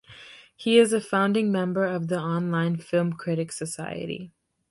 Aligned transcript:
He 0.55 0.79
is 0.79 0.93
a 0.93 0.99
founding 0.99 1.51
member 1.51 1.85
of 1.85 2.07
the 2.07 2.17
Online 2.17 2.75
Film 2.77 3.13
Critics 3.13 3.55
Society. 3.55 4.31